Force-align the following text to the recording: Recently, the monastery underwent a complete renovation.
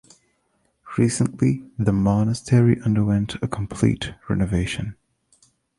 Recently, 0.97 1.63
the 1.77 1.93
monastery 1.93 2.81
underwent 2.81 3.35
a 3.43 3.47
complete 3.47 4.15
renovation. 4.27 4.95